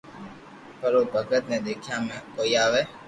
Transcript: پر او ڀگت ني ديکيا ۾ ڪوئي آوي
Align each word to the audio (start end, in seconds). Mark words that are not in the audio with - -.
پر 0.79 0.91
او 0.97 1.01
ڀگت 1.13 1.43
ني 1.51 1.57
ديکيا 1.65 1.97
۾ 2.07 2.17
ڪوئي 2.33 2.53
آوي 2.65 2.83